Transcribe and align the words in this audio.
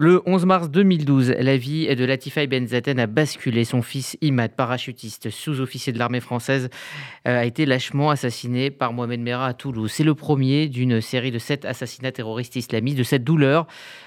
Le 0.00 0.22
11 0.26 0.46
mars 0.46 0.70
2012, 0.70 1.34
la 1.40 1.56
vie 1.56 1.92
de 1.92 2.04
Latifa 2.04 2.46
Benzaten 2.46 3.00
a 3.00 3.08
basculé. 3.08 3.64
Son 3.64 3.82
fils 3.82 4.16
Imad, 4.20 4.54
parachutiste, 4.54 5.28
sous-officier 5.28 5.92
de 5.92 5.98
l'armée 5.98 6.20
française, 6.20 6.68
euh, 7.26 7.40
a 7.40 7.44
été 7.44 7.66
lâchement 7.66 8.10
assassiné 8.10 8.70
par 8.70 8.92
Mohamed 8.92 9.18
Merah 9.18 9.46
à 9.46 9.54
Toulouse. 9.54 9.90
C'est 9.90 10.04
le 10.04 10.14
premier 10.14 10.68
d'une 10.68 11.00
série 11.00 11.32
de 11.32 11.40
sept 11.40 11.64
assassinats 11.64 12.12
terroristes 12.12 12.54
islamistes. 12.54 12.96
De 12.96 13.02
cette 13.02 13.24
douleur, 13.24 13.66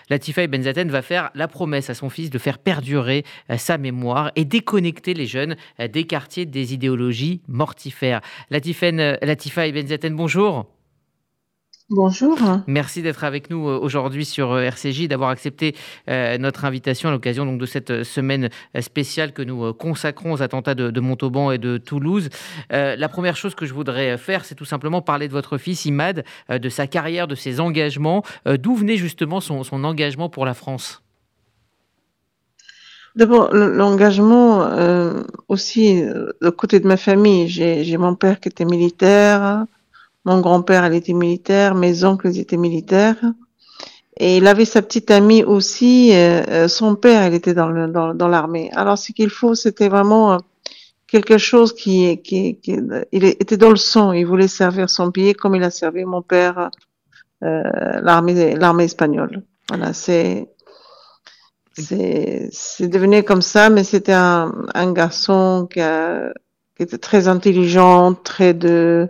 Latifa 0.10 0.48
Benzaten 0.48 0.90
va 0.90 1.02
faire 1.02 1.30
la 1.36 1.50
promesse 1.50 1.90
à 1.90 1.94
son 1.94 2.10
fils 2.10 2.30
de 2.30 2.40
faire 2.40 2.60
perdurer 2.60 3.26
euh, 3.50 3.58
sa 3.58 3.78
mémoire 3.78 4.32
et 4.38 4.46
déconnecter 4.46 5.14
les 5.14 5.26
jeunes 5.26 5.58
euh, 5.82 5.90
des 5.90 6.06
quartiers 6.06 6.46
des 6.46 6.74
idéologies 6.74 7.42
mortifères. 7.50 8.22
Latifa 8.50 9.70
Benzaten, 9.70 10.16
bonjour. 10.16 10.68
Bonjour. 11.94 12.40
Merci 12.68 13.02
d'être 13.02 13.26
avec 13.26 13.50
nous 13.50 13.68
euh, 13.68 13.78
aujourd'hui 13.78 14.24
sur 14.24 14.54
euh, 14.54 14.62
RCJ, 14.62 15.10
d'avoir 15.10 15.30
accepté 15.30 15.76
euh, 16.08 16.38
notre 16.38 16.64
invitation 16.64 17.10
à 17.10 17.12
l'occasion 17.12 17.46
donc 17.46 17.60
de 17.60 17.66
cette 17.66 18.04
semaine 18.04 18.48
spéciale 18.80 19.34
que 19.34 19.42
nous 19.42 19.74
consacrons 19.74 20.32
aux 20.32 20.42
attentats 20.42 20.74
de, 20.74 21.00
Montauban 21.02 21.52
et 21.52 21.58
de 21.58 21.78
Toulouse. 21.78 22.30
la 22.70 23.10
première 23.10 23.36
chose 23.36 23.56
que 23.56 23.66
je 23.66 23.74
voudrais 23.74 24.18
faire, 24.18 24.46
c'est 24.46 24.56
tout 24.56 24.64
simplement 24.64 25.02
parler 25.02 25.28
de 25.28 25.34
votre 25.34 25.58
fils 25.58 25.84
Imad, 25.84 26.24
de 26.50 26.70
sa 26.70 26.88
carrière, 26.88 27.28
de 27.28 27.36
ses 27.36 27.60
engagements. 27.60 28.24
D'où 28.46 28.74
venait 28.76 28.96
justement 28.96 29.42
son, 29.42 29.64
son, 29.64 29.84
engagement 29.84 30.30
pour 30.30 30.46
la 30.46 30.54
France? 30.54 31.02
D'abord, 33.16 33.54
l'engagement 33.54 34.70
aussi, 35.50 36.02
de 36.04 36.50
côté 36.50 36.80
de 36.80 36.88
ma 36.88 36.98
famille, 36.98 37.50
j'ai 37.50 37.98
mon 37.98 38.16
père 38.16 38.40
qui 38.40 38.48
était 38.48 38.66
militaire. 38.66 39.66
Mon 40.26 40.40
grand-père, 40.40 40.84
elle 40.84 40.94
était 40.94 41.14
militaire, 41.14 41.74
mes 41.76 42.04
oncles 42.04 42.38
étaient 42.38 42.58
militaires. 42.58 43.18
Et 44.18 44.38
il 44.38 44.46
avait 44.46 44.66
sa 44.66 44.82
petite 44.82 45.10
amie 45.10 45.44
aussi, 45.44 46.14
euh, 46.14 46.44
euh, 46.48 46.68
son 46.68 46.96
père, 46.96 47.24
elle 47.24 47.34
était 47.34 47.54
dans, 47.56 47.70
le, 47.70 47.88
dans, 47.88 48.14
dans 48.14 48.28
l'armée. 48.28 48.70
Alors 48.74 48.98
ce 48.98 49.14
qu'il 49.14 49.30
faut, 49.30 49.56
c'était 49.56 49.90
vraiment 49.90 50.34
euh, 50.34 50.38
quelque 51.08 51.38
chose 51.38 51.74
qui, 51.74 52.22
qui, 52.22 52.58
qui, 52.58 52.78
il 53.12 53.24
était 53.26 53.58
dans 53.58 53.70
le 53.70 53.78
sang. 53.78 54.12
Il 54.12 54.26
voulait 54.28 54.48
servir 54.48 54.90
son 54.90 55.12
pays 55.12 55.34
comme 55.34 55.56
il 55.56 55.64
a 55.64 55.72
servi 55.72 56.06
mon 56.06 56.22
père, 56.22 56.70
euh, 57.44 57.64
l'armée, 58.02 58.56
l'armée 58.56 58.84
espagnole. 58.84 59.42
Voilà, 59.70 59.94
c'est, 59.94 60.50
c'est, 61.74 62.50
c'est 62.52 62.90
devenu 62.90 63.24
comme 63.24 63.42
ça, 63.42 63.70
mais 63.70 63.84
c'était 63.84 64.14
un, 64.14 64.54
un 64.76 64.92
garçon 64.92 65.68
qui, 65.72 65.80
a, 65.80 66.32
qui 66.76 66.84
était 66.84 66.98
très 67.00 67.28
intelligent, 67.28 68.14
très 68.14 68.54
de, 68.54 69.10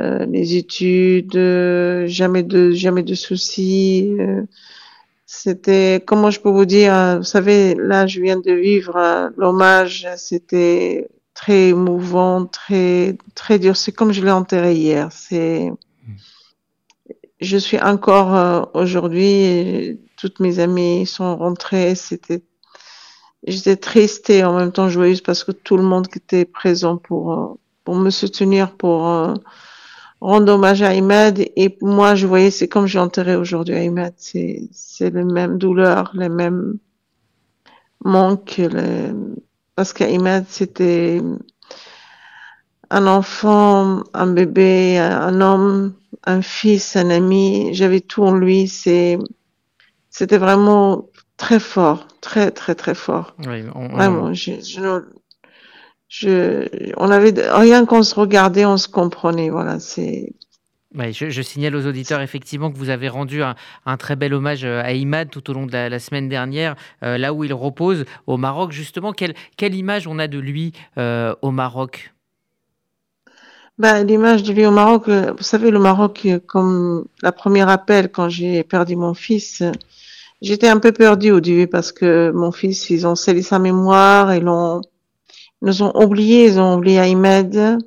euh, 0.00 0.26
les 0.26 0.56
études, 0.56 1.36
euh, 1.36 2.06
jamais 2.06 2.42
de 2.42 2.72
jamais 2.72 3.02
de 3.02 3.14
soucis. 3.14 4.14
Euh, 4.20 4.42
c'était 5.26 6.02
comment 6.06 6.30
je 6.30 6.40
peux 6.40 6.50
vous 6.50 6.66
dire, 6.66 7.18
vous 7.18 7.24
savez, 7.24 7.74
là 7.74 8.06
je 8.06 8.20
viens 8.20 8.38
de 8.38 8.52
vivre 8.52 9.30
l'hommage, 9.36 10.06
c'était 10.16 11.08
très 11.34 11.68
émouvant, 11.70 12.46
très 12.46 13.16
très 13.34 13.58
dur. 13.58 13.76
C'est 13.76 13.92
comme 13.92 14.12
je 14.12 14.22
l'ai 14.24 14.30
enterré 14.30 14.74
hier. 14.74 15.10
C'est 15.12 15.72
je 17.40 17.56
suis 17.56 17.78
encore 17.80 18.70
aujourd'hui, 18.74 20.00
toutes 20.16 20.40
mes 20.40 20.58
amies 20.60 21.06
sont 21.06 21.36
rentrées. 21.36 21.94
C'était 21.94 22.42
j'étais 23.46 23.76
triste 23.76 24.30
et 24.30 24.44
en 24.44 24.56
même 24.56 24.72
temps 24.72 24.88
joyeuse 24.88 25.20
parce 25.22 25.44
que 25.44 25.52
tout 25.52 25.76
le 25.76 25.82
monde 25.84 26.08
était 26.14 26.44
présent 26.44 26.96
pour 26.98 27.58
pour 27.84 27.96
me 27.96 28.10
soutenir, 28.10 28.76
pour 28.76 29.06
rendre 30.20 30.52
hommage 30.52 30.82
à 30.82 30.90
Ahmed. 30.90 31.38
Et 31.56 31.76
moi, 31.80 32.14
je 32.14 32.26
voyais, 32.26 32.50
c'est 32.50 32.68
comme 32.68 32.86
j'ai 32.86 32.98
enterré 32.98 33.36
aujourd'hui 33.36 33.74
Ahmed. 33.74 34.14
C'est, 34.16 34.68
c'est 34.72 35.10
les 35.10 35.24
mêmes 35.24 35.58
douleurs, 35.58 36.12
les 36.14 36.28
mêmes 36.28 36.78
manques. 38.04 38.56
Les... 38.58 39.12
Parce 39.74 39.92
qu'Ahmed, 39.92 40.44
c'était 40.48 41.20
un 42.90 43.06
enfant, 43.06 44.02
un 44.14 44.26
bébé, 44.26 44.98
un 44.98 45.40
homme, 45.40 45.94
un 46.24 46.42
fils, 46.42 46.96
un 46.96 47.10
ami. 47.10 47.70
J'avais 47.72 48.00
tout 48.00 48.24
en 48.24 48.34
lui. 48.34 48.66
C'est, 48.66 49.18
c'était 50.10 50.38
vraiment 50.38 51.08
très 51.36 51.60
fort, 51.60 52.08
très, 52.20 52.50
très, 52.50 52.74
très 52.74 52.94
fort. 52.94 53.36
Oui, 53.46 53.62
Vraiment, 53.92 54.34
je, 54.34 54.52
je, 54.60 55.04
je, 56.08 56.92
on 56.96 57.10
avait 57.10 57.34
rien 57.50 57.84
qu'on 57.84 58.02
se 58.02 58.14
regardait, 58.14 58.64
on 58.64 58.78
se 58.78 58.88
comprenait. 58.88 59.50
Voilà, 59.50 59.78
c'est. 59.78 60.32
je, 60.94 61.42
signale 61.42 61.76
aux 61.76 61.86
auditeurs 61.86 62.22
effectivement 62.22 62.72
que 62.72 62.78
vous 62.78 62.88
avez 62.88 63.08
rendu 63.08 63.42
un, 63.42 63.96
très 63.98 64.16
bel 64.16 64.32
hommage 64.32 64.64
euh, 64.64 64.82
à 64.82 64.92
Imad 64.92 65.30
tout 65.30 65.50
au 65.50 65.52
long 65.52 65.66
de 65.66 65.72
la, 65.72 65.98
semaine 65.98 66.28
dernière, 66.28 66.76
euh, 67.02 67.18
là 67.18 67.34
où 67.34 67.44
il 67.44 67.52
repose 67.52 68.06
au 68.26 68.38
Maroc. 68.38 68.72
Justement, 68.72 69.12
quelle, 69.12 69.34
quelle 69.58 69.74
image 69.74 70.06
on 70.06 70.18
a 70.18 70.28
de 70.28 70.38
lui 70.38 70.72
euh, 70.96 71.34
au 71.42 71.50
Maroc? 71.50 72.14
Ben, 73.76 74.02
L'image 74.04 74.42
de 74.42 74.52
lui 74.52 74.66
au 74.66 74.72
Maroc, 74.72 75.08
vous 75.08 75.42
savez, 75.42 75.70
le 75.70 75.78
Maroc, 75.78 76.26
comme 76.46 77.04
la 77.22 77.32
première 77.32 77.68
appel 77.68 78.10
quand 78.10 78.28
j'ai 78.28 78.64
perdu 78.64 78.96
mon 78.96 79.14
fils, 79.14 79.62
j'étais 80.40 80.68
un 80.68 80.78
peu 80.78 80.90
perdue 80.90 81.30
au 81.30 81.38
début 81.38 81.68
parce 81.68 81.92
que 81.92 82.32
mon 82.34 82.50
fils, 82.50 82.90
ils 82.90 83.06
ont 83.06 83.14
scellé 83.14 83.42
sa 83.42 83.60
mémoire, 83.60 84.34
ils 84.34 84.42
l'ont 84.42 84.80
nous 85.62 85.82
ont 85.82 85.92
oubliés, 85.94 86.46
ils 86.46 86.60
ont 86.60 86.76
oublié 86.76 86.98
Ahmed. 86.98 87.78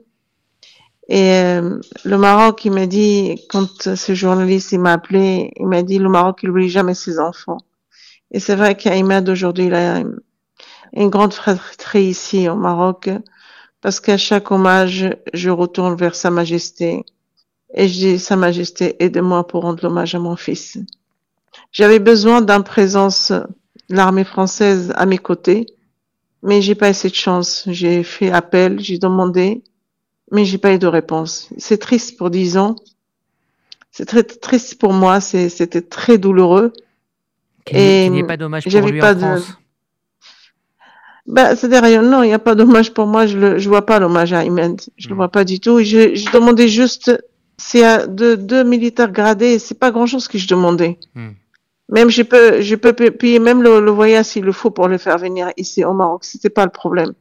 Et 1.07 1.33
euh, 1.33 1.79
le 2.05 2.17
Maroc, 2.17 2.63
il 2.65 2.71
m'a 2.71 2.85
dit, 2.85 3.45
quand 3.49 3.95
ce 3.95 4.13
journaliste 4.13 4.73
m'a 4.73 4.93
appelé, 4.93 5.51
il 5.57 5.67
m'a 5.67 5.83
dit 5.83 5.99
le 5.99 6.09
Maroc, 6.09 6.39
il 6.43 6.49
oublie 6.49 6.69
jamais 6.69 6.93
ses 6.93 7.19
enfants. 7.19 7.57
Et 8.31 8.39
c'est 8.39 8.55
vrai 8.55 8.75
qu'Ahmed 8.75 9.27
aujourd'hui, 9.27 9.65
il 9.65 9.73
a 9.73 10.03
une 10.93 11.09
grande 11.09 11.33
fratrie 11.33 12.05
ici 12.05 12.47
au 12.47 12.55
Maroc, 12.55 13.09
parce 13.81 13.99
qu'à 13.99 14.17
chaque 14.17 14.51
hommage, 14.51 15.09
je 15.33 15.49
retourne 15.49 15.95
vers 15.95 16.15
Sa 16.15 16.29
Majesté 16.29 17.03
et 17.73 17.87
je 17.87 17.93
dis 17.93 18.19
Sa 18.19 18.35
Majesté, 18.35 19.03
aide-moi 19.03 19.45
pour 19.47 19.63
rendre 19.63 19.83
l'hommage 19.83 20.15
à 20.15 20.19
mon 20.19 20.35
fils. 20.35 20.77
J'avais 21.71 21.99
besoin 21.99 22.41
d'une 22.41 22.63
présence 22.63 23.31
de 23.31 23.95
l'armée 23.95 24.23
française 24.23 24.93
à 24.95 25.05
mes 25.05 25.17
côtés 25.17 25.65
mais 26.43 26.61
j'ai 26.61 26.75
pas 26.75 26.89
eu 26.89 26.93
cette 26.93 27.15
chance. 27.15 27.63
J'ai 27.67 28.03
fait 28.03 28.31
appel, 28.31 28.79
j'ai 28.79 28.97
demandé, 28.97 29.63
mais 30.31 30.45
j'ai 30.45 30.57
pas 30.57 30.73
eu 30.73 30.79
de 30.79 30.87
réponse. 30.87 31.49
C'est 31.57 31.77
triste 31.77 32.17
pour 32.17 32.29
dix 32.29 32.57
ans. 32.57 32.75
C'est 33.91 34.05
très 34.05 34.23
triste 34.23 34.79
pour 34.79 34.93
moi. 34.93 35.21
C'était 35.21 35.81
très 35.81 36.17
douloureux. 36.17 36.73
et 37.69 38.05
il 38.05 38.11
n'y 38.11 38.21
a 38.21 38.25
pas 38.25 38.37
dommage 38.37 38.63
pour 38.63 38.87
lui 38.87 38.99
pas 38.99 39.15
en 39.15 39.19
France. 39.19 39.47
De... 39.47 39.53
Bah, 41.27 41.55
c'est-à-dire, 41.55 42.01
non, 42.01 42.23
il 42.23 42.27
n'y 42.27 42.33
a 42.33 42.39
pas 42.39 42.55
dommage 42.55 42.93
pour 42.93 43.05
moi. 43.05 43.27
Je 43.27 43.37
ne 43.37 43.59
je 43.59 43.69
vois 43.69 43.85
pas 43.85 43.99
l'hommage 43.99 44.33
à 44.33 44.43
Imed. 44.43 44.81
Je 44.97 45.07
ne 45.07 45.09
le 45.09 45.15
hmm. 45.15 45.17
vois 45.17 45.29
pas 45.29 45.43
du 45.43 45.59
tout. 45.59 45.79
Je, 45.79 46.15
je 46.15 46.31
demandais 46.31 46.67
juste, 46.67 47.11
c'est 47.57 48.07
deux, 48.07 48.35
deux 48.35 48.63
militaires 48.63 49.11
gradés. 49.11 49.59
C'est 49.59 49.77
pas 49.77 49.91
grand-chose 49.91 50.27
que 50.27 50.37
je 50.37 50.47
demandais. 50.47 50.97
Hmm. 51.13 51.31
Même 51.91 52.09
je 52.09 52.23
peux, 52.23 52.61
je 52.61 52.75
peux 52.75 52.93
payer 52.93 53.39
même 53.39 53.61
le, 53.61 53.81
le 53.81 53.91
voyage 53.91 54.25
s'il 54.25 54.43
le 54.43 54.53
faut 54.53 54.71
pour 54.71 54.87
le 54.87 54.97
faire 54.97 55.17
venir 55.17 55.51
ici 55.57 55.83
au 55.83 55.93
Maroc. 55.93 56.23
C'était 56.23 56.49
pas 56.49 56.65
le 56.65 56.71
problème. 56.71 57.13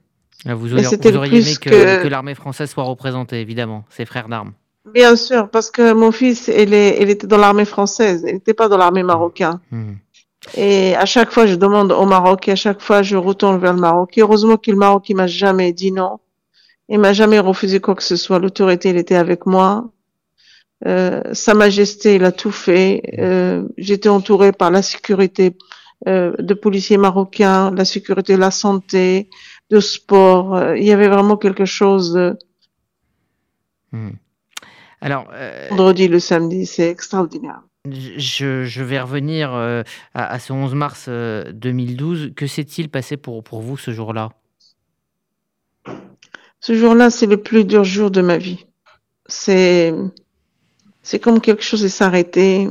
Ah, 0.47 0.55
vous, 0.55 0.73
auriez, 0.73 0.87
vous 0.87 1.17
auriez 1.17 1.41
aimé 1.41 1.55
que, 1.61 2.03
que, 2.03 2.09
l'armée 2.09 2.35
française 2.35 2.71
soit 2.71 2.85
représentée, 2.85 3.41
évidemment, 3.41 3.85
ses 3.91 4.07
frères 4.07 4.29
d'armes. 4.29 4.53
Bien 4.95 5.15
sûr, 5.17 5.51
parce 5.51 5.71
que 5.71 5.93
mon 5.93 6.11
fils, 6.13 6.49
il, 6.49 6.73
est, 6.73 7.03
il 7.03 7.11
était 7.11 7.27
dans 7.27 7.37
l'armée 7.37 7.67
française, 7.67 8.25
il 8.27 8.35
n'était 8.35 8.55
pas 8.55 8.69
dans 8.69 8.79
l'armée 8.79 9.03
marocaine. 9.03 9.59
Mmh. 9.71 9.93
Et 10.57 10.97
à 10.97 11.05
chaque 11.05 11.31
fois, 11.31 11.47
je 11.47 11.55
demande 11.55 11.93
au 11.93 12.07
Maroc, 12.07 12.49
et 12.49 12.53
à 12.53 12.57
chaque 12.57 12.81
fois, 12.81 13.03
je 13.03 13.17
retourne 13.17 13.59
vers 13.59 13.75
le 13.75 13.81
Maroc. 13.81 14.17
Et 14.17 14.23
heureusement 14.23 14.57
que 14.57 14.71
le 14.71 14.79
Maroc, 14.79 15.09
il 15.11 15.17
m'a 15.17 15.27
jamais 15.27 15.73
dit 15.73 15.93
non. 15.93 16.19
Il 16.89 16.99
m'a 16.99 17.13
jamais 17.13 17.39
refusé 17.39 17.79
quoi 17.79 17.95
que 17.95 18.03
ce 18.03 18.17
soit. 18.17 18.39
L'autorité, 18.39 18.89
il 18.89 18.97
était 18.97 19.17
avec 19.17 19.45
moi. 19.45 19.91
Euh, 20.87 21.23
Sa 21.33 21.55
Majesté, 21.55 22.17
il 22.17 22.25
a 22.25 22.33
tout 22.33 22.51
fait. 22.51 23.03
Euh, 23.19 23.67
J'étais 23.77 24.09
entourée 24.09 24.53
par 24.53 24.71
la 24.71 24.83
sécurité 24.83 25.57
euh, 26.09 26.35
de 26.39 26.55
policiers 26.55 26.97
marocains, 26.97 27.71
la 27.71 27.85
sécurité 27.85 28.35
de 28.35 28.41
la 28.41 28.51
santé, 28.51 29.29
de 29.71 29.81
sport. 29.81 30.75
Il 30.75 30.85
y 30.85 30.93
avait 30.93 31.09
vraiment 31.09 31.37
quelque 31.37 31.65
chose. 31.67 32.15
De... 32.15 32.39
Hmm. 33.93 34.11
Alors, 35.01 35.31
vendredi, 35.71 36.09
le 36.09 36.21
samedi, 36.21 36.67
c'est 36.67 36.91
extraordinaire. 36.91 37.63
Je, 37.89 38.65
je, 38.65 38.83
vais 38.83 39.01
revenir 39.01 39.53
à, 39.55 39.83
à, 40.13 40.39
ce 40.39 40.53
11 40.53 40.75
mars 40.75 41.09
2012. 41.09 42.33
Que 42.37 42.47
s'est-il 42.47 42.91
passé 42.91 43.17
pour, 43.17 43.43
pour 43.43 43.63
vous 43.63 43.79
ce 43.79 43.91
jour-là? 43.91 44.31
Ce 46.61 46.75
jour-là, 46.75 47.09
c'est 47.09 47.27
le 47.27 47.39
plus 47.39 47.65
dur 47.65 47.85
jour 47.85 48.11
de 48.11 48.21
ma 48.21 48.37
vie. 48.37 48.67
C'est 49.27 49.95
c'est 51.11 51.19
comme 51.19 51.41
quelque 51.41 51.65
chose 51.65 51.83
qui 51.83 51.91
s'arrêtait, 51.91 52.69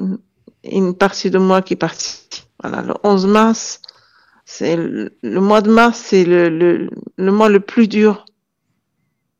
une 0.64 0.94
partie 0.94 1.30
de 1.30 1.38
moi 1.38 1.62
qui 1.62 1.74
est 1.74 1.76
partie. 1.76 2.46
Voilà, 2.64 2.82
le 2.84 2.94
11 3.04 3.28
mars, 3.28 3.82
c'est 4.46 4.78
le, 4.78 5.12
mois 5.22 5.60
de 5.60 5.70
mars, 5.70 6.02
c'est 6.06 6.24
le, 6.24 6.48
le, 6.48 6.90
le, 7.18 7.32
mois 7.34 7.50
le 7.50 7.60
plus 7.60 7.90
dur 7.90 8.24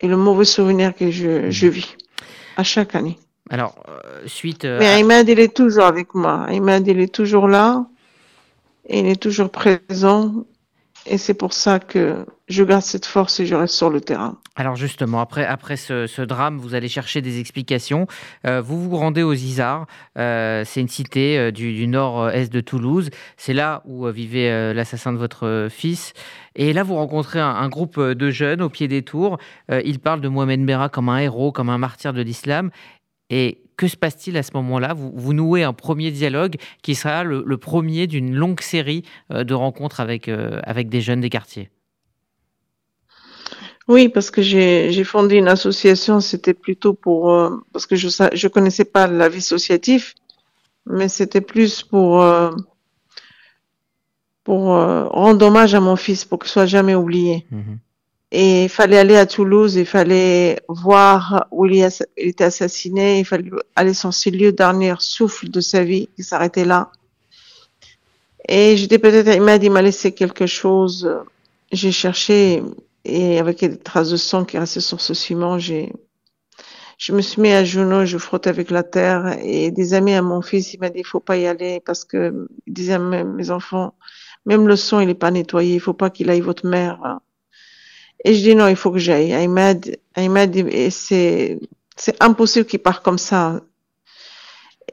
et 0.02 0.08
le 0.10 0.18
mauvais 0.18 0.44
souvenir 0.44 0.94
que 0.94 1.12
je, 1.12 1.50
je 1.50 1.68
vis 1.68 1.96
à 2.58 2.64
chaque 2.66 2.94
année. 2.94 3.18
Alors, 3.50 3.82
euh, 3.88 4.24
suite. 4.26 4.66
Euh, 4.66 4.80
Mais 4.80 4.90
Ahmed, 4.90 5.30
il 5.30 5.40
est 5.40 5.56
toujours 5.56 5.86
avec 5.86 6.14
moi. 6.14 6.44
Ahmed, 6.50 6.86
il 6.86 7.00
est 7.00 7.14
toujours 7.14 7.48
là. 7.48 7.86
Et 8.86 9.00
il 9.00 9.06
est 9.06 9.22
toujours 9.22 9.50
présent. 9.50 10.44
Et 11.06 11.18
c'est 11.18 11.34
pour 11.34 11.54
ça 11.54 11.80
que 11.80 12.26
je 12.48 12.64
garde 12.64 12.84
cette 12.84 13.06
force 13.06 13.40
et 13.40 13.46
je 13.46 13.56
reste 13.56 13.74
sur 13.74 13.90
le 13.90 14.02
terrain. 14.02 14.38
Alors 14.56 14.76
justement, 14.76 15.22
après, 15.22 15.46
après 15.46 15.78
ce, 15.78 16.22
drame, 16.22 16.58
vous 16.58 16.76
allez 16.76 16.90
chercher 16.90 17.22
des 17.22 17.40
explications. 17.40 18.08
Euh, 18.46 18.62
vous 18.62 18.90
vous 18.90 18.98
rendez 18.98 19.24
aux 19.24 19.34
Isards. 19.34 19.86
Euh, 20.18 20.64
c'est 20.66 20.82
une 20.82 20.88
cité 20.88 21.38
euh, 21.38 21.52
du, 21.52 21.88
nord-est 21.88 22.52
de 22.52 22.60
Toulouse. 22.60 23.10
C'est 23.38 23.54
là 23.54 23.82
où 23.86 24.08
vivait 24.08 24.74
l'assassin 24.74 25.14
de 25.14 25.18
votre 25.18 25.68
fils. 25.70 26.14
Et 26.56 26.74
là, 26.74 26.84
vous 26.84 26.96
rencontrez 26.96 27.40
un, 27.40 27.70
groupe 27.70 28.00
de 28.00 28.30
jeunes 28.32 28.62
au 28.62 28.70
pied 28.70 28.88
des 28.88 29.04
tours. 29.04 29.38
ils 29.70 30.00
parlent 30.00 30.22
de 30.22 30.28
Mohamed 30.28 30.60
Merah 30.60 30.90
comme 30.90 31.10
un 31.10 31.20
héros, 31.20 31.52
comme 31.52 31.70
un 31.70 31.78
martyr 31.78 32.12
de 32.12 32.22
l'islam. 32.22 32.72
Et 33.30 33.69
que 33.80 33.88
se 33.88 33.98
passe-t-il 33.98 34.38
à 34.38 34.44
ce 34.44 34.52
moment-là? 34.56 34.94
Vous, 34.94 35.34
nouez 35.34 35.64
un 35.64 35.74
premier 35.74 36.12
dialogue 36.12 36.58
qui 36.82 36.96
sera 36.96 37.24
le, 37.24 37.58
premier 37.58 38.08
d'une 38.08 38.36
longue 38.36 38.62
série 38.62 39.04
de 39.30 39.54
rencontres 39.54 40.02
avec, 40.02 40.30
avec 40.30 40.90
des 40.90 41.02
jeunes 41.02 41.22
des 41.22 41.30
quartiers. 41.30 41.70
Oui, 43.90 44.08
parce 44.08 44.30
que 44.30 44.44
j'ai 44.44 45.04
fondé 45.04 45.38
une 45.38 45.48
association, 45.48 46.20
c'était 46.20 46.54
plutôt 46.54 46.94
pour 46.94 47.34
euh, 47.34 47.50
parce 47.74 47.88
que 47.88 47.96
je 47.96 48.08
je 48.34 48.48
connaissais 48.48 48.86
pas 48.86 49.08
la 49.08 49.30
vie 49.30 49.40
associative, 49.40 50.14
mais 50.86 51.10
c'était 51.10 51.42
plus 51.42 51.82
pour 51.82 52.22
euh, 52.22 52.52
pour 54.44 54.76
euh, 54.76 55.06
rendre 55.06 55.44
hommage 55.44 55.74
à 55.74 55.80
mon 55.80 55.96
fils 55.96 56.24
pour 56.24 56.38
qu'il 56.38 56.52
soit 56.52 56.68
jamais 56.68 56.94
oublié. 56.94 57.48
Mhm. 57.50 57.80
Et 58.32 58.66
il 58.66 58.70
fallait 58.70 58.98
aller 59.00 59.16
à 59.16 59.26
Toulouse, 59.26 59.76
il 59.76 59.88
fallait 59.88 60.60
voir 60.68 61.48
où 61.52 61.66
il, 61.66 61.88
était 62.16 62.44
assassiné, 62.44 63.20
il 63.20 63.26
fallait 63.26 63.50
aller 63.76 63.96
sur 63.96 64.14
ce 64.14 64.30
lieu 64.30 64.52
dernier 64.52 64.94
souffle 65.00 65.50
de 65.50 65.62
sa 65.62 65.84
vie 65.84 66.10
qui 66.16 66.24
s'arrêtait 66.24 66.66
là. 66.66 66.92
Et 68.48 68.78
j'étais 68.78 69.00
peut-être, 69.00 69.34
il 69.36 69.42
m'a 69.42 69.58
dit, 69.58 69.68
il 69.68 69.72
m'a 69.72 69.82
laissé 69.82 70.12
quelque 70.12 70.46
chose. 70.46 71.10
J'ai 71.72 71.92
cherché, 71.92 72.64
et 73.04 73.40
avec 73.40 73.60
des 73.60 73.78
traces 73.78 74.10
de 74.12 74.18
sang 74.18 74.46
qui 74.46 74.60
restaient 74.60 74.80
sur 74.80 75.02
ce 75.02 75.16
ciment, 75.16 75.58
j'ai, 75.58 75.92
je 77.00 77.14
me 77.14 77.22
suis 77.22 77.42
mis 77.42 77.52
à 77.52 77.64
genoux, 77.64 78.06
je 78.06 78.18
frotte 78.20 78.46
avec 78.46 78.70
la 78.70 78.84
terre 78.84 79.38
et 79.42 79.72
des 79.72 79.94
amis 79.96 80.14
à 80.14 80.22
mon 80.22 80.42
fils, 80.42 80.74
il 80.74 80.80
m'a 80.80 80.90
dit, 80.90 81.00
il 81.00 81.06
faut 81.06 81.20
pas 81.20 81.38
y 81.38 81.48
aller 81.48 81.82
parce 81.84 82.06
que, 82.06 82.48
il 82.68 82.74
disait 82.74 82.94
à 82.94 83.00
mes 83.00 83.50
enfants, 83.50 83.96
même 84.46 84.68
le 84.68 84.76
son, 84.76 85.00
il 85.00 85.10
est 85.10 85.16
pas 85.16 85.32
nettoyé, 85.32 85.76
il 85.76 85.80
faut 85.80 85.94
pas 85.94 86.10
qu'il 86.12 86.30
aille 86.30 86.42
votre 86.42 86.68
mère. 86.68 87.20
Et 88.26 88.34
je 88.34 88.42
dis 88.42 88.56
non, 88.56 88.68
il 88.68 88.76
faut 88.76 88.92
que 88.92 89.00
j'aille. 89.00 89.36
Il 89.42 89.50
m'a 89.50 90.48
dit, 90.48 90.92
c'est, 90.92 91.60
impossible 92.20 92.66
qu'il 92.66 92.80
parte 92.80 93.04
comme 93.04 93.18
ça. 93.18 93.62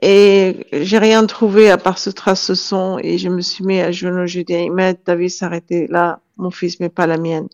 Et 0.03 0.67
j'ai 0.73 0.99
rien 0.99 1.25
trouvé 1.27 1.71
à 1.71 1.79
part 1.79 1.99
ce 1.99 2.11
trace 2.11 2.51
de 2.51 2.55
son 2.55 2.99
et 3.03 3.17
je 3.17 3.29
me 3.29 3.41
suis 3.41 3.65
mis 3.65 3.81
à 3.81 3.91
genoux. 3.91 4.27
Je 4.27 4.41
dis, 4.41 4.55
Ahmed, 4.55 5.03
ta 5.03 5.15
vie 5.15 5.31
s'arrêter 5.31 5.87
là, 5.89 6.21
mon 6.37 6.51
fils, 6.51 6.81
mais 6.81 6.91
pas 6.91 7.07
la 7.07 7.17
mienne. 7.17 7.49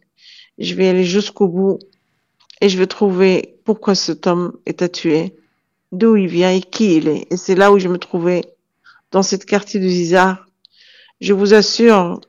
Je 0.59 0.75
vais 0.75 0.89
aller 0.89 1.05
jusqu'au 1.05 1.47
bout 1.49 1.79
et 2.61 2.69
je 2.69 2.79
vais 2.79 2.87
trouver 2.87 3.57
pourquoi 3.65 3.95
cet 3.95 4.27
homme 4.27 4.57
est 4.67 4.83
à 4.83 4.89
tuer, 4.89 5.35
d'où 5.93 6.17
il 6.17 6.29
vient 6.29 6.51
et 6.51 6.61
qui 6.61 6.97
il 6.97 7.09
est. 7.09 7.27
Et 7.31 7.37
c'est 7.37 7.55
là 7.55 7.73
où 7.73 7.79
je 7.79 7.89
me 7.89 7.99
trouvais, 7.99 8.43
dans 9.13 9.23
cette 9.23 9.45
quartier 9.45 9.79
de 9.79 9.89
Zizar. 9.89 10.47
Je 11.21 11.33
vous 11.33 11.55
assure, 11.55 12.21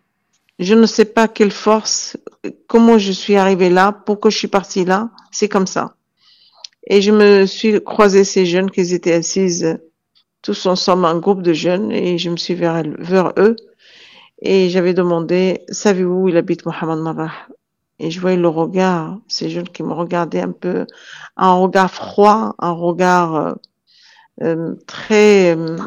je 0.64 0.74
ne 0.74 0.86
sais 0.86 1.06
pas 1.06 1.28
quelle 1.28 1.52
force, 1.52 2.18
comment 2.68 2.98
je 2.98 3.12
suis 3.12 3.36
arrivée 3.36 3.70
là, 3.70 3.92
pourquoi 3.92 4.32
je 4.32 4.38
suis 4.38 4.48
partie 4.48 4.86
là. 4.86 5.10
C'est 5.32 5.50
comme 5.50 5.68
ça. 5.68 5.96
Et 6.88 7.02
je 7.02 7.12
me 7.12 7.46
suis 7.46 7.82
croisé 7.84 8.24
ces 8.24 8.46
jeunes 8.46 8.70
qui 8.70 8.82
étaient 8.94 9.14
assises 9.14 9.80
tous 10.42 10.66
ensemble, 10.66 11.06
un 11.06 11.18
groupe 11.18 11.42
de 11.42 11.54
jeunes, 11.54 11.92
et 11.92 12.18
je 12.18 12.30
me 12.30 12.38
suis 12.38 12.54
vers, 12.54 12.84
vers 13.00 13.34
eux. 13.38 13.56
Et 14.42 14.70
j'avais 14.70 14.94
demandé, 14.94 15.62
savez-vous 15.70 16.24
où 16.24 16.30
il 16.30 16.38
habite 16.38 16.66
Mohamed 16.66 17.00
Marah? 17.00 17.32
Et 18.00 18.12
je 18.12 18.20
voyais 18.20 18.38
le 18.38 18.50
regard, 18.50 19.20
ces 19.30 19.50
jeunes 19.50 19.70
qui 19.70 19.84
me 19.84 19.94
regardaient 19.94 20.42
un 20.42 20.52
peu, 20.52 20.86
un 21.38 21.54
regard 21.54 21.90
froid, 21.90 22.56
un 22.60 22.72
regard 22.72 23.36
euh, 23.36 23.54
euh 24.42 24.76
très 24.88 25.56
euh, 25.56 25.78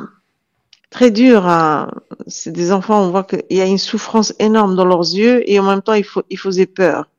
très 0.96 1.10
dur. 1.10 1.46
Hein. 1.46 1.90
C'est 2.26 2.52
des 2.52 2.72
enfants, 2.72 3.02
on 3.02 3.10
voit 3.10 3.24
qu'il 3.24 3.44
y 3.50 3.60
a 3.60 3.66
une 3.66 3.78
souffrance 3.78 4.32
énorme 4.38 4.74
dans 4.76 4.86
leurs 4.86 5.08
yeux 5.22 5.38
et 5.48 5.60
en 5.60 5.62
même 5.62 5.82
temps 5.82 5.92
il, 5.92 6.04
faut, 6.04 6.22
il 6.30 6.38
faisait 6.38 6.66
peur. 6.66 7.10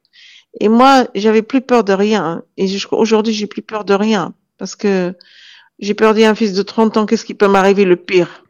Et 0.59 0.67
moi, 0.67 1.07
j'avais 1.13 1.43
plus 1.43 1.61
peur 1.61 1.83
de 1.83 1.93
rien. 1.93 2.41
Et 2.57 2.65
aujourd'hui, 2.91 3.33
j'ai 3.33 3.45
plus 3.45 3.61
peur 3.61 3.85
de 3.85 3.93
rien 3.93 4.33
parce 4.57 4.75
que 4.75 5.13
j'ai 5.77 5.93
perdu 5.93 6.23
un 6.23 6.33
fils 6.33 6.53
de 6.53 6.63
30 6.63 6.97
ans. 6.97 7.05
Qu'est-ce 7.05 7.23
qui 7.23 7.35
peut 7.35 7.47
m'arriver 7.47 7.85
le 7.85 7.95
pire? 7.95 8.43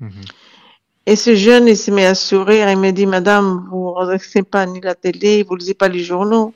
Mmh 0.00 0.10
et 1.04 1.16
ce 1.16 1.34
jeune, 1.34 1.66
il 1.66 1.76
se 1.76 1.90
met 1.90 2.06
à 2.06 2.14
sourire 2.14 2.68
et 2.68 2.76
me 2.76 2.92
dit, 2.92 3.06
Madame, 3.06 3.66
vous 3.72 3.86
ne 3.86 3.90
regardez 3.90 4.42
pas 4.44 4.66
ni 4.66 4.80
la 4.80 4.94
télé, 4.94 5.42
vous 5.42 5.54
ne 5.54 5.58
lisez 5.58 5.74
pas 5.74 5.88
les 5.88 5.98
journaux. 5.98 6.52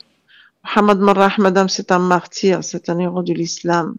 Mohamed 0.63 0.99
Marrah, 0.99 1.35
Madame, 1.37 1.67
c'est 1.67 1.91
un 1.91 1.99
martyr, 1.99 2.63
c'est 2.63 2.87
un 2.89 2.97
héros 2.97 3.23
de 3.23 3.33
l'islam. 3.33 3.97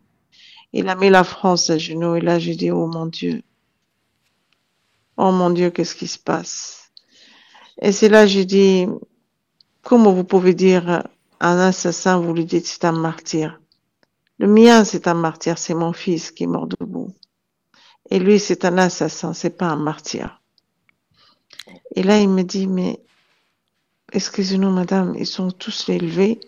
Il 0.72 0.88
a 0.88 0.94
mis 0.94 1.10
la 1.10 1.24
France 1.24 1.70
à 1.70 1.78
genoux 1.78 2.16
et 2.16 2.20
là, 2.20 2.38
j'ai 2.38 2.54
dit, 2.54 2.70
oh 2.70 2.86
mon 2.86 3.06
Dieu. 3.06 3.42
Oh 5.16 5.32
mon 5.32 5.50
Dieu, 5.50 5.70
qu'est-ce 5.70 5.94
qui 5.94 6.06
se 6.06 6.18
passe? 6.18 6.90
Et 7.80 7.92
c'est 7.92 8.08
là, 8.08 8.26
j'ai 8.26 8.44
dit, 8.44 8.86
comment 9.82 10.12
vous 10.12 10.24
pouvez 10.24 10.54
dire 10.54 11.04
un 11.40 11.58
assassin, 11.58 12.20
vous 12.20 12.34
lui 12.34 12.44
dites 12.44 12.66
c'est 12.66 12.84
un 12.84 12.92
martyr? 12.92 13.60
Le 14.38 14.46
mien, 14.46 14.84
c'est 14.84 15.08
un 15.08 15.14
martyr, 15.14 15.58
c'est 15.58 15.74
mon 15.74 15.92
fils 15.92 16.30
qui 16.30 16.44
est 16.44 16.48
mort 16.48 16.68
debout. 16.68 17.12
Et 18.10 18.18
lui, 18.18 18.38
c'est 18.38 18.64
un 18.64 18.78
assassin, 18.78 19.32
c'est 19.34 19.56
pas 19.56 19.66
un 19.66 19.76
martyr. 19.76 20.40
Et 21.94 22.02
là, 22.02 22.20
il 22.20 22.28
me 22.28 22.42
dit, 22.42 22.66
mais 22.66 23.00
excusez-nous, 24.12 24.70
madame, 24.70 25.14
ils 25.16 25.26
sont 25.26 25.50
tous 25.50 25.88
élevés. 25.88 26.38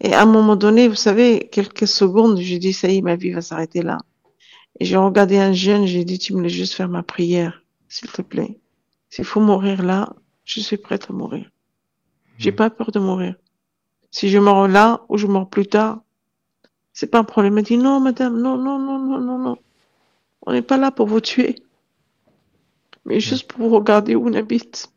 Et 0.00 0.12
à 0.12 0.22
un 0.22 0.26
moment 0.26 0.56
donné, 0.56 0.88
vous 0.88 0.94
savez, 0.94 1.48
quelques 1.50 1.88
secondes, 1.88 2.38
je 2.38 2.56
dis, 2.56 2.72
ça 2.72 2.88
y 2.88 2.98
est, 2.98 3.02
ma 3.02 3.16
vie 3.16 3.30
va 3.30 3.40
s'arrêter 3.40 3.82
là. 3.82 3.98
Et 4.78 4.84
j'ai 4.84 4.96
regardé 4.96 5.38
un 5.38 5.52
jeune, 5.52 5.86
j'ai 5.86 6.04
dit, 6.04 6.18
tu 6.18 6.34
me 6.34 6.42
laisses 6.42 6.52
juste 6.52 6.74
faire 6.74 6.88
ma 6.88 7.02
prière, 7.02 7.62
s'il 7.88 8.10
te 8.10 8.22
plaît. 8.22 8.58
S'il 9.08 9.24
faut 9.24 9.40
mourir 9.40 9.82
là, 9.82 10.12
je 10.44 10.60
suis 10.60 10.76
prête 10.76 11.06
à 11.08 11.12
mourir. 11.12 11.50
J'ai 12.38 12.52
hmm. 12.52 12.56
pas 12.56 12.70
peur 12.70 12.90
de 12.92 12.98
mourir. 12.98 13.36
Si 14.10 14.28
je 14.28 14.38
meurs 14.38 14.68
là 14.68 15.04
ou 15.08 15.16
je 15.16 15.26
meurs 15.26 15.48
plus 15.48 15.66
tard, 15.66 16.02
c'est 16.92 17.06
pas 17.06 17.18
un 17.20 17.24
problème. 17.24 17.56
Elle 17.58 17.64
dit, 17.64 17.78
non, 17.78 18.00
madame, 18.00 18.40
non, 18.40 18.58
non, 18.58 18.78
non, 18.78 18.98
non, 18.98 19.20
non, 19.20 19.38
non. 19.38 19.58
On 20.42 20.52
n'est 20.52 20.62
pas 20.62 20.76
là 20.76 20.90
pour 20.90 21.06
vous 21.06 21.20
tuer, 21.20 21.56
mais 23.04 23.18
juste 23.18 23.50
pour 23.50 23.68
vous 23.68 23.74
regarder 23.74 24.14
où 24.14 24.28
on 24.28 24.34
habite. 24.34 24.92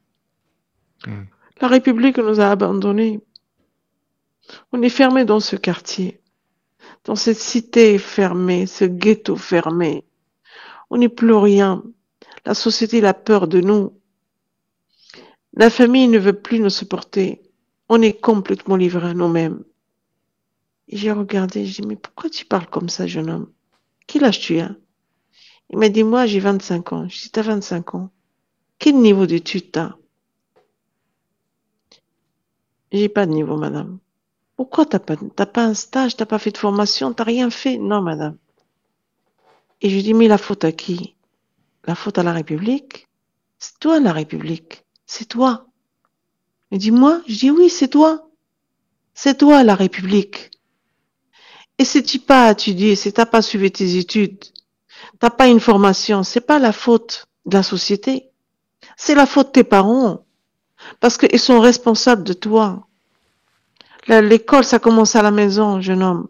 Hmm. 1.05 1.23
La 1.61 1.67
République 1.67 2.17
nous 2.17 2.39
a 2.39 2.49
abandonnés. 2.49 3.21
On 4.71 4.81
est 4.81 4.89
fermé 4.89 5.25
dans 5.25 5.39
ce 5.39 5.55
quartier, 5.55 6.21
dans 7.03 7.15
cette 7.15 7.37
cité 7.37 7.97
fermée, 7.97 8.65
ce 8.65 8.85
ghetto 8.85 9.35
fermé. 9.35 10.05
On 10.89 10.97
n'est 10.97 11.09
plus 11.09 11.33
rien. 11.33 11.83
La 12.45 12.53
société 12.53 13.05
a 13.05 13.13
peur 13.13 13.47
de 13.47 13.61
nous. 13.61 13.93
La 15.53 15.69
famille 15.69 16.07
ne 16.07 16.19
veut 16.19 16.39
plus 16.39 16.59
nous 16.59 16.69
supporter. 16.69 17.41
On 17.89 18.01
est 18.01 18.19
complètement 18.19 18.75
livré 18.75 19.09
à 19.09 19.13
nous-mêmes. 19.13 19.63
J'ai 20.87 21.11
regardé, 21.11 21.65
j'ai 21.65 21.81
dit, 21.81 21.87
mais 21.87 21.95
pourquoi 21.95 22.29
tu 22.29 22.45
parles 22.45 22.67
comme 22.67 22.89
ça, 22.89 23.05
jeune 23.05 23.29
homme? 23.29 23.51
Quel 24.07 24.23
âge 24.23 24.39
tu 24.39 24.59
as? 24.59 24.75
Il 25.69 25.77
m'a 25.77 25.89
dit, 25.89 26.03
moi, 26.03 26.25
j'ai 26.25 26.39
25 26.39 26.93
ans. 26.93 27.07
Je 27.07 27.21
dis, 27.21 27.29
t'as 27.29 27.43
25 27.43 27.95
ans. 27.95 28.09
Quel 28.79 28.95
niveau 28.95 29.27
d'études 29.27 29.71
t'as? 29.71 29.95
J'ai 32.91 33.09
pas 33.09 33.27
de 33.27 33.31
niveau, 33.31 33.55
madame. 33.55 33.99
Pourquoi 34.59 34.85
t'as 34.85 34.99
pas, 34.99 35.15
t'as 35.37 35.45
pas 35.45 35.63
un 35.63 35.73
stage, 35.73 36.17
t'as 36.17 36.25
pas 36.25 36.37
fait 36.37 36.51
de 36.51 36.57
formation, 36.57 37.13
t'as 37.13 37.23
rien 37.23 37.49
fait? 37.49 37.77
Non, 37.77 38.01
madame. 38.01 38.37
Et 39.79 39.89
je 39.89 39.95
lui 39.95 40.03
dis, 40.03 40.13
mais 40.13 40.27
la 40.27 40.37
faute 40.37 40.65
à 40.65 40.73
qui? 40.73 41.15
La 41.85 41.95
faute 41.95 42.17
à 42.17 42.23
la 42.23 42.33
République? 42.33 43.07
C'est 43.57 43.79
toi, 43.79 44.01
la 44.01 44.11
République. 44.11 44.83
C'est 45.05 45.29
toi. 45.29 45.67
Il 46.71 46.77
dit, 46.77 46.91
moi? 46.91 47.21
Je 47.25 47.35
dis, 47.35 47.51
oui, 47.51 47.69
c'est 47.69 47.87
toi. 47.87 48.27
C'est 49.13 49.37
toi, 49.37 49.63
la 49.63 49.75
République. 49.75 50.51
Et 51.77 51.85
si 51.85 52.03
tu 52.03 52.19
pas 52.19 52.51
étudié, 52.51 52.97
si 52.97 53.13
t'as 53.13 53.25
pas 53.25 53.41
suivi 53.41 53.71
tes 53.71 53.95
études, 53.95 54.43
t'as 55.19 55.29
pas 55.29 55.47
une 55.47 55.61
formation, 55.61 56.23
c'est 56.23 56.41
pas 56.41 56.59
la 56.59 56.73
faute 56.73 57.27
de 57.45 57.55
la 57.55 57.63
société. 57.63 58.29
C'est 58.97 59.15
la 59.15 59.25
faute 59.25 59.47
de 59.47 59.51
tes 59.53 59.63
parents. 59.63 60.25
Parce 60.99 61.17
qu'ils 61.17 61.39
sont 61.39 61.61
responsables 61.61 62.25
de 62.25 62.33
toi. 62.33 62.88
L'école, 64.09 64.63
ça 64.63 64.79
commence 64.79 65.15
à 65.15 65.21
la 65.21 65.29
maison, 65.31 65.81
jeune 65.81 66.01
homme. 66.01 66.27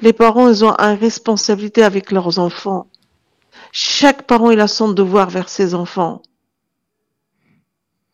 Les 0.00 0.14
parents, 0.14 0.48
ils 0.48 0.64
ont 0.64 0.74
une 0.78 0.98
responsabilité 0.98 1.82
avec 1.82 2.10
leurs 2.10 2.38
enfants. 2.38 2.86
Chaque 3.70 4.26
parent, 4.26 4.50
il 4.50 4.60
a 4.60 4.66
son 4.66 4.90
devoir 4.92 5.28
vers 5.28 5.50
ses 5.50 5.74
enfants. 5.74 6.22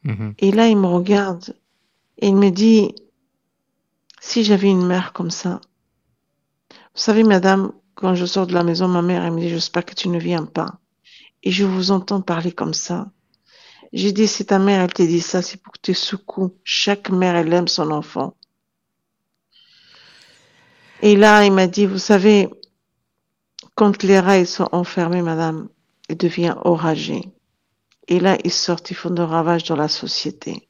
Mm-hmm. 0.04 0.34
Et 0.40 0.50
là, 0.50 0.68
il 0.68 0.76
me 0.76 0.86
regarde 0.86 1.54
et 2.18 2.28
il 2.28 2.36
me 2.36 2.50
dit, 2.50 2.94
si 4.20 4.42
j'avais 4.42 4.68
une 4.68 4.84
mère 4.84 5.12
comme 5.12 5.30
ça, 5.30 5.60
vous 6.70 7.02
savez, 7.02 7.22
madame, 7.22 7.72
quand 7.94 8.14
je 8.14 8.26
sors 8.26 8.46
de 8.46 8.54
la 8.54 8.64
maison, 8.64 8.88
ma 8.88 9.02
mère, 9.02 9.24
elle 9.24 9.32
me 9.32 9.40
dit, 9.40 9.48
j'espère 9.48 9.84
que 9.84 9.94
tu 9.94 10.08
ne 10.08 10.18
viens 10.18 10.44
pas. 10.44 10.78
et 11.42 11.52
je 11.52 11.64
vous 11.64 11.92
entends 11.92 12.20
parler 12.20 12.50
comme 12.50 12.74
ça. 12.74 13.08
J'ai 13.92 14.12
dit, 14.12 14.26
si 14.26 14.44
ta 14.44 14.58
mère, 14.58 14.80
elle 14.80 14.92
te 14.92 15.02
dit 15.02 15.20
ça, 15.20 15.42
c'est 15.42 15.62
pour 15.62 15.72
que 15.72 15.78
tu 15.80 15.94
secoues. 15.94 16.52
Chaque 16.64 17.10
mère, 17.10 17.36
elle 17.36 17.52
aime 17.52 17.68
son 17.68 17.92
enfant. 17.92 18.34
Et 21.06 21.14
là, 21.14 21.44
il 21.44 21.52
m'a 21.52 21.68
dit, 21.68 21.86
vous 21.86 22.00
savez, 22.00 22.48
quand 23.76 24.02
les 24.02 24.18
rats 24.18 24.44
sont 24.44 24.68
enfermés, 24.72 25.22
madame, 25.22 25.68
il 26.08 26.16
devient 26.16 26.56
oragé. 26.64 27.30
Et 28.08 28.18
là, 28.18 28.36
ils 28.42 28.50
sortent, 28.50 28.90
ils 28.90 28.94
font 28.94 29.10
de 29.10 29.22
ravages 29.22 29.62
dans 29.62 29.76
la 29.76 29.86
société. 29.86 30.68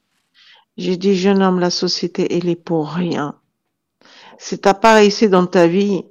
J'ai 0.76 0.98
dit, 0.98 1.16
jeune 1.16 1.42
homme, 1.42 1.58
la 1.58 1.70
société, 1.70 2.36
elle 2.36 2.50
est 2.50 2.62
pour 2.62 2.90
rien. 2.90 3.40
Si 4.36 4.58
t'as 4.58 4.74
pas 4.74 4.96
réussi 4.96 5.30
dans 5.30 5.46
ta 5.46 5.66
vie, 5.66 6.04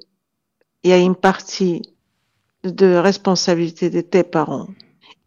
il 0.81 0.89
y 0.89 0.93
a 0.93 0.97
une 0.97 1.15
partie 1.15 1.93
de 2.63 2.95
responsabilité 2.95 3.91
de 3.91 4.01
tes 4.01 4.23
parents. 4.23 4.69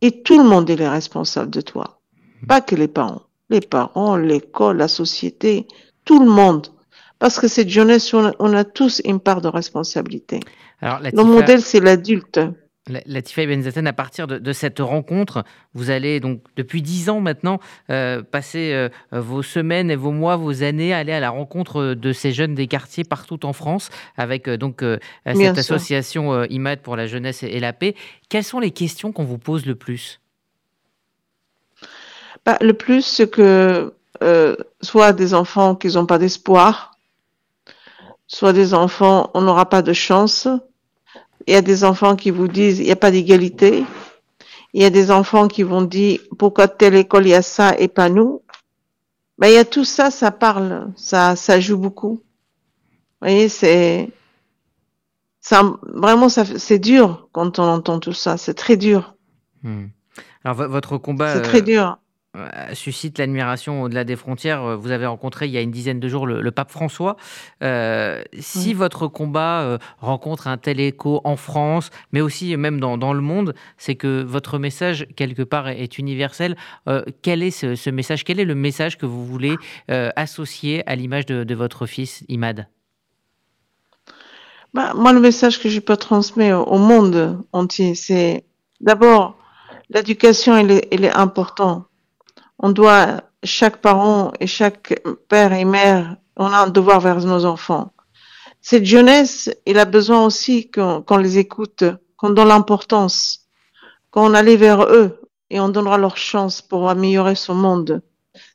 Et 0.00 0.24
tout 0.24 0.42
le 0.42 0.48
monde 0.48 0.68
est 0.70 0.88
responsable 0.88 1.52
de 1.52 1.60
toi. 1.60 2.00
Pas 2.48 2.60
que 2.60 2.74
les 2.74 2.88
parents. 2.88 3.22
Les 3.48 3.60
parents, 3.60 4.16
l'école, 4.16 4.78
la 4.78 4.88
société, 4.88 5.68
tout 6.04 6.18
le 6.18 6.28
monde. 6.28 6.66
Parce 7.18 7.40
que 7.40 7.48
cette 7.48 7.68
jeunesse, 7.68 8.14
on 8.14 8.52
a, 8.54 8.64
tous 8.64 9.02
une 9.04 9.20
part 9.20 9.40
de 9.40 9.48
responsabilité. 9.48 10.40
Alors, 10.80 11.00
le 11.00 11.24
modèle, 11.24 11.60
c'est 11.60 11.80
l'adulte. 11.80 12.40
Latifa 13.06 13.46
Benzaten, 13.46 13.86
à 13.86 13.92
partir 13.92 14.26
de, 14.26 14.52
cette 14.52 14.80
rencontre, 14.80 15.44
vous 15.74 15.90
allez 15.90 16.20
donc 16.20 16.40
depuis 16.56 16.82
dix 16.82 17.08
ans 17.08 17.20
maintenant 17.20 17.60
euh, 17.90 18.22
passer 18.22 18.72
euh, 18.72 18.88
vos 19.12 19.42
semaines 19.42 19.90
et 19.90 19.96
vos 19.96 20.10
mois, 20.10 20.36
vos 20.36 20.62
années, 20.62 20.94
aller 20.94 21.12
à 21.12 21.20
la 21.20 21.30
rencontre 21.30 21.94
de 21.94 22.12
ces 22.12 22.32
jeunes 22.32 22.54
des 22.54 22.66
quartiers 22.66 23.04
partout 23.04 23.44
en 23.44 23.52
France, 23.52 23.90
avec 24.16 24.48
euh, 24.48 24.56
donc 24.56 24.82
cette 25.26 25.58
association 25.58 26.44
IMAD 26.44 26.80
pour 26.80 26.96
la 26.96 27.06
jeunesse 27.06 27.42
et, 27.42 27.60
la 27.60 27.72
paix. 27.72 27.94
Quelles 28.28 28.44
sont 28.44 28.60
les 28.60 28.70
questions 28.70 29.12
qu'on 29.12 29.24
vous 29.24 29.38
pose 29.38 29.66
le 29.66 29.74
plus? 29.74 30.20
Bah, 32.46 32.56
Le 32.60 32.72
plus, 32.72 33.04
c'est 33.04 33.30
que 33.30 33.92
soit 34.80 35.12
des 35.12 35.34
enfants 35.34 35.74
qui 35.74 35.88
n'ont 35.88 36.06
pas 36.06 36.18
d'espoir, 36.18 36.97
soit 38.28 38.52
des 38.52 38.72
enfants, 38.72 39.30
on 39.34 39.40
n'aura 39.40 39.68
pas 39.68 39.82
de 39.82 39.92
chance 39.92 40.46
il 41.48 41.52
y 41.52 41.56
a 41.56 41.62
des 41.62 41.82
enfants 41.82 42.14
qui 42.14 42.30
vous 42.30 42.46
disent 42.46 42.78
il 42.78 42.84
n'y 42.84 42.92
a 42.92 42.96
pas 42.96 43.10
d'égalité. 43.10 43.84
Il 44.74 44.82
y 44.82 44.84
a 44.84 44.90
des 44.90 45.10
enfants 45.10 45.48
qui 45.48 45.62
vont 45.62 45.80
dire 45.80 46.20
pourquoi 46.38 46.68
telle 46.68 46.94
école 46.94 47.26
il 47.26 47.30
y 47.30 47.34
a 47.34 47.40
ça 47.40 47.74
et 47.78 47.88
pas 47.88 48.10
nous. 48.10 48.42
Ben, 49.38 49.48
il 49.48 49.54
y 49.54 49.58
a 49.58 49.64
tout 49.64 49.84
ça, 49.84 50.10
ça 50.10 50.30
parle, 50.30 50.92
ça, 50.94 51.36
ça 51.36 51.58
joue 51.58 51.78
beaucoup. 51.78 52.20
Vous 53.20 53.26
voyez, 53.28 53.48
c'est, 53.48 54.10
ça, 55.40 55.62
vraiment, 55.82 56.28
ça, 56.28 56.44
c'est 56.44 56.78
dur 56.78 57.28
quand 57.32 57.58
on 57.58 57.62
entend 57.64 57.98
tout 57.98 58.12
ça. 58.12 58.36
C'est 58.36 58.54
très 58.54 58.76
dur. 58.76 59.14
Hmm. 59.62 59.86
Alors, 60.44 60.68
votre 60.68 60.98
combat. 60.98 61.32
C'est 61.32 61.42
très 61.42 61.62
dur. 61.62 61.98
Euh, 62.36 62.74
suscite 62.74 63.16
l'admiration 63.16 63.82
au-delà 63.82 64.04
des 64.04 64.14
frontières. 64.14 64.62
Euh, 64.62 64.76
vous 64.76 64.90
avez 64.90 65.06
rencontré 65.06 65.46
il 65.46 65.52
y 65.52 65.56
a 65.56 65.62
une 65.62 65.70
dizaine 65.70 65.98
de 65.98 66.08
jours 66.08 66.26
le, 66.26 66.50
pape 66.50 66.70
François. 66.70 67.16
Euh, 67.62 68.22
si 68.38 68.74
votre 68.74 69.08
combat 69.08 69.78
rencontre 69.98 70.46
un 70.46 70.58
tel 70.58 70.78
écho 70.78 71.22
en 71.24 71.36
France, 71.36 71.88
mais 72.12 72.20
aussi 72.20 72.54
même 72.56 72.80
dans, 72.80 73.12
le 73.12 73.20
monde, 73.22 73.54
c'est 73.78 73.94
que 73.94 74.22
votre 74.22 74.58
message, 74.58 75.06
quelque 75.16 75.42
part, 75.42 75.68
est 75.68 75.98
universel. 75.98 76.56
quel 77.22 77.42
est 77.42 77.50
ce, 77.50 77.90
message? 77.90 78.24
Quel 78.24 78.40
est 78.40 78.44
le 78.44 78.54
message 78.54 78.98
que 78.98 79.06
vous 79.06 79.24
voulez 79.24 79.56
associer 79.88 80.88
à 80.88 80.96
l'image 80.96 81.26
de, 81.26 81.54
votre 81.54 81.86
fils, 81.86 82.24
Imad? 82.28 82.68
Bah, 84.74 84.92
Moi, 84.94 85.12
le 85.12 85.20
message 85.20 85.60
que 85.60 85.68
je 85.68 85.80
peux 85.80 85.96
transmettre 85.96 86.70
au 86.70 86.78
monde 86.78 87.42
entier, 87.52 87.94
c'est 87.94 88.44
d'abord, 88.80 89.38
l'éducation, 89.90 90.56
elle 90.56 90.70
est, 90.70 90.88
elle 90.92 91.04
est 91.04 91.14
importante 91.14 91.87
on 92.58 92.70
doit, 92.70 93.22
chaque 93.44 93.80
parent 93.80 94.32
et 94.40 94.46
chaque 94.46 95.00
père 95.28 95.52
et 95.52 95.64
mère, 95.64 96.16
on 96.36 96.46
a 96.46 96.58
un 96.58 96.68
devoir 96.68 97.00
vers 97.00 97.20
nos 97.20 97.44
enfants. 97.44 97.92
Cette 98.60 98.84
jeunesse, 98.84 99.50
il 99.66 99.78
a 99.78 99.84
besoin 99.84 100.24
aussi 100.24 100.70
qu'on 100.70 101.16
les 101.16 101.38
écoute, 101.38 101.84
qu'on 102.16 102.30
donne 102.30 102.48
l'importance, 102.48 103.46
qu'on 104.10 104.34
aille 104.34 104.56
vers 104.56 104.82
eux 104.84 105.20
et 105.50 105.60
on 105.60 105.68
donnera 105.68 105.98
leur 105.98 106.16
chance 106.16 106.60
pour 106.60 106.90
améliorer 106.90 107.34
ce 107.34 107.52
monde. 107.52 108.02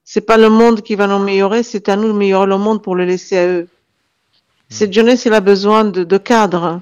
C'est 0.04 0.22
pas 0.22 0.38
le 0.38 0.50
monde 0.50 0.82
qui 0.82 0.96
va 0.96 1.08
nous 1.08 1.16
améliorer, 1.16 1.64
c'est 1.64 1.90
à 1.90 1.96
nous 1.96 2.08
de 2.08 2.12
améliorer 2.12 2.48
le 2.48 2.58
monde 2.58 2.84
pour 2.84 2.96
le 2.96 3.06
laisser 3.06 3.38
à 3.38 3.48
eux. 3.48 3.68
Cette 4.70 4.94
jeunesse, 4.94 5.26
il 5.26 5.34
a 5.34 5.40
besoin 5.40 5.86
de, 5.86 6.04
de 6.04 6.18
cadre, 6.18 6.82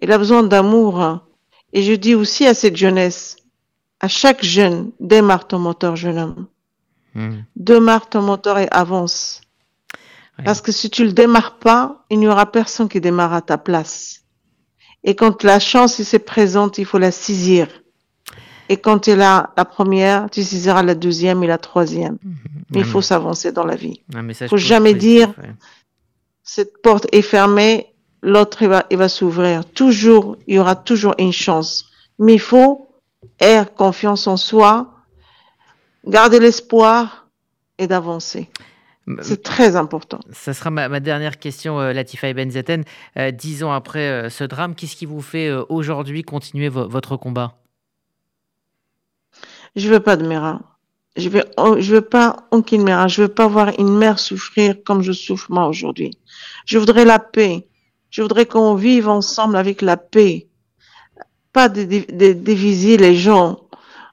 il 0.00 0.12
a 0.12 0.18
besoin 0.18 0.42
d'amour. 0.42 1.20
Et 1.72 1.82
je 1.82 1.94
dis 1.94 2.14
aussi 2.14 2.46
à 2.46 2.54
cette 2.54 2.76
jeunesse, 2.76 3.36
à 4.00 4.08
chaque 4.08 4.44
jeune, 4.44 4.92
démarre 5.00 5.46
ton 5.46 5.58
moteur, 5.58 5.96
jeune 5.96 6.18
homme. 6.18 6.46
Hmm. 7.20 7.42
Démarre 7.56 8.08
ton 8.08 8.22
moteur 8.22 8.58
et 8.58 8.68
avance. 8.70 9.42
Parce 10.42 10.62
que 10.62 10.72
si 10.72 10.88
tu 10.88 11.04
le 11.04 11.12
démarres 11.12 11.58
pas, 11.58 12.06
il 12.08 12.18
n'y 12.18 12.26
aura 12.26 12.50
personne 12.50 12.88
qui 12.88 13.00
démarre 13.00 13.34
à 13.34 13.42
ta 13.42 13.58
place. 13.58 14.22
Et 15.04 15.14
quand 15.14 15.44
la 15.44 15.60
chance 15.60 16.02
se 16.02 16.16
présente, 16.16 16.78
il 16.78 16.86
faut 16.86 16.98
la 16.98 17.10
saisir. 17.10 17.68
Et 18.70 18.78
quand 18.78 19.00
tu 19.00 19.10
es 19.10 19.16
là, 19.16 19.52
la 19.58 19.66
première, 19.66 20.30
tu 20.30 20.42
saisiras 20.42 20.82
la 20.82 20.94
deuxième 20.94 21.42
et 21.42 21.46
la 21.46 21.58
troisième. 21.58 22.16
Hmm. 22.22 22.34
Mais 22.70 22.80
il 22.80 22.86
faut 22.86 23.02
s'avancer 23.02 23.52
dans 23.52 23.64
la 23.64 23.76
vie. 23.76 24.00
Il 24.12 24.20
ne 24.20 24.32
faut 24.32 24.56
jamais 24.56 24.94
dire, 24.94 25.34
cette 26.42 26.80
porte 26.80 27.06
est 27.12 27.22
fermée, 27.22 27.92
l'autre 28.22 28.66
va, 28.66 28.86
il 28.90 28.96
va 28.96 29.08
s'ouvrir. 29.08 29.64
Toujours, 29.66 30.36
il 30.46 30.54
y 30.54 30.58
aura 30.58 30.76
toujours 30.76 31.14
une 31.18 31.32
chance. 31.32 31.90
Mais 32.18 32.34
il 32.34 32.40
faut 32.40 32.88
avoir 33.40 33.74
confiance 33.74 34.26
en 34.26 34.36
soi, 34.36 34.99
garder 36.06 36.40
l'espoir 36.40 37.28
et 37.78 37.86
d'avancer. 37.86 38.48
C'est 39.22 39.42
très 39.42 39.76
important. 39.76 40.20
Ça 40.30 40.54
sera 40.54 40.70
ma, 40.70 41.00
dernière 41.00 41.38
question, 41.38 41.80
euh, 41.80 41.92
Latifa 41.92 42.28
Ibn 42.28 42.50
Zaten. 42.50 42.84
Euh, 43.16 43.30
dix 43.30 43.64
ans 43.64 43.72
après 43.72 44.08
euh, 44.08 44.30
ce 44.30 44.44
drame, 44.44 44.74
qu'est-ce 44.74 44.94
qui 44.94 45.06
vous 45.06 45.22
fait 45.22 45.50
aujourd'hui 45.68 46.22
continuer 46.22 46.68
votre 46.68 47.16
combat? 47.16 47.56
Je 49.76 49.88
veux 49.88 50.00
pas 50.00 50.16
de 50.16 50.26
mère. 50.26 50.60
Je 51.16 51.28
veux, 51.28 51.44
oh, 51.56 51.76
je 51.78 51.94
veux 51.94 52.00
pas 52.02 52.48
aucune 52.50 52.82
mère. 52.82 53.08
Je 53.08 53.22
veux 53.22 53.28
pas 53.28 53.48
voir 53.48 53.72
une 53.78 53.96
mère 53.96 54.18
souffrir 54.18 54.76
comme 54.84 55.02
je 55.02 55.12
souffre 55.12 55.50
moi 55.50 55.66
aujourd'hui. 55.66 56.16
Je 56.66 56.78
voudrais 56.78 57.04
la 57.04 57.18
paix. 57.18 57.66
Je 58.10 58.22
voudrais 58.22 58.46
qu'on 58.46 58.74
vive 58.74 59.08
ensemble 59.08 59.56
avec 59.56 59.82
la 59.82 59.96
paix. 59.96 60.48
Pas 61.52 61.68
de, 61.68 61.82
diviser 62.32 62.96
les 62.96 63.16
gens 63.16 63.60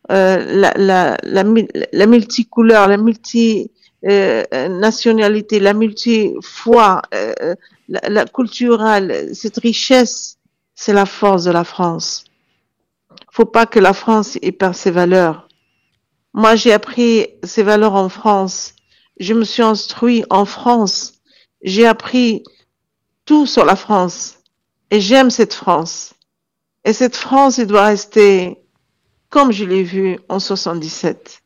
euh, 0.09 0.37
la, 0.37 0.71
la, 0.77 1.17
la, 1.23 1.43
la, 1.91 2.05
multicouleur, 2.05 2.87
la 2.87 2.95
multinationalité, 2.97 5.57
euh, 5.57 5.59
la 5.59 5.73
multi-foi, 5.73 7.01
euh, 7.13 7.55
la, 7.89 8.25
culturelle, 8.25 9.35
cette 9.35 9.57
richesse, 9.57 10.37
c'est 10.75 10.93
la 10.93 11.05
force 11.05 11.43
de 11.43 11.51
la 11.51 11.65
France. 11.65 12.23
Faut 13.31 13.45
pas 13.45 13.65
que 13.65 13.79
la 13.79 13.93
France 13.93 14.37
ait 14.41 14.53
perd 14.53 14.75
ses 14.75 14.91
valeurs. 14.91 15.49
Moi, 16.33 16.55
j'ai 16.55 16.71
appris 16.71 17.27
ces 17.43 17.63
valeurs 17.63 17.95
en 17.95 18.09
France. 18.09 18.75
Je 19.19 19.33
me 19.33 19.43
suis 19.43 19.63
instruit 19.63 20.23
en 20.29 20.45
France. 20.45 21.15
J'ai 21.61 21.85
appris 21.85 22.43
tout 23.25 23.45
sur 23.45 23.65
la 23.65 23.75
France. 23.75 24.37
Et 24.89 25.01
j'aime 25.01 25.31
cette 25.31 25.53
France. 25.53 26.13
Et 26.85 26.93
cette 26.93 27.17
France, 27.17 27.59
elle 27.59 27.67
doit 27.67 27.85
rester 27.85 28.57
comme 29.29 29.51
je 29.51 29.65
l'ai 29.65 29.83
vu 29.83 30.19
en 30.29 30.39
77. 30.39 31.41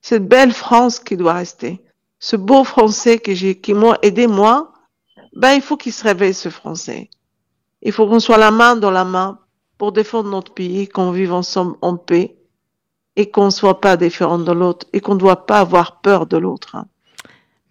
Cette 0.00 0.28
belle 0.28 0.52
France 0.52 1.00
qui 1.00 1.16
doit 1.16 1.34
rester. 1.34 1.82
Ce 2.18 2.36
beau 2.36 2.64
Français 2.64 3.18
qui 3.18 3.74
m'a 3.74 3.98
aidé 4.02 4.26
moi, 4.26 4.72
ben, 5.34 5.52
il 5.52 5.62
faut 5.62 5.76
qu'il 5.76 5.92
se 5.92 6.04
réveille, 6.04 6.34
ce 6.34 6.48
Français. 6.48 7.10
Il 7.82 7.92
faut 7.92 8.06
qu'on 8.06 8.20
soit 8.20 8.38
la 8.38 8.50
main 8.50 8.76
dans 8.76 8.90
la 8.90 9.04
main 9.04 9.38
pour 9.78 9.92
défendre 9.92 10.30
notre 10.30 10.54
pays, 10.54 10.88
qu'on 10.88 11.10
vive 11.10 11.32
ensemble 11.32 11.76
en 11.82 11.96
paix 11.96 12.36
et 13.16 13.30
qu'on 13.30 13.46
ne 13.46 13.50
soit 13.50 13.80
pas 13.80 13.96
différent 13.96 14.38
de 14.38 14.52
l'autre 14.52 14.86
et 14.92 15.00
qu'on 15.00 15.14
ne 15.14 15.20
doit 15.20 15.46
pas 15.46 15.60
avoir 15.60 16.00
peur 16.00 16.26
de 16.26 16.36
l'autre. 16.36 16.76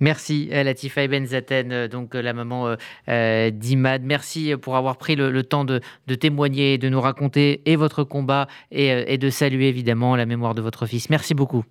Merci 0.03 0.50
Latifa 0.51 1.07
Ben 1.07 1.25
Zaten, 1.25 1.72
euh, 1.72 1.88
donc 1.88 2.13
euh, 2.13 2.22
la 2.22 2.33
maman 2.33 2.75
euh, 3.07 3.50
d'Imad. 3.51 4.03
Merci 4.03 4.53
pour 4.62 4.75
avoir 4.75 4.98
pris 4.98 5.15
le, 5.15 5.43
temps 5.43 5.63
de, 5.63 5.79
témoigner, 6.19 6.77
de 6.77 6.89
nous 6.89 7.00
raconter 7.00 7.62
et 7.65 7.77
votre 7.77 8.03
combat 8.03 8.48
et 8.69 9.17
de 9.17 9.29
saluer 9.29 9.69
évidemment 9.69 10.17
la 10.17 10.25
mémoire 10.25 10.55
de 10.55 10.62
votre 10.62 10.88
fils. 10.88 11.10
Merci 11.10 11.33
beaucoup. 11.33 11.63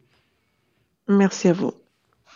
Merci 1.08 1.48
à 1.48 1.52
vous. 1.52 1.74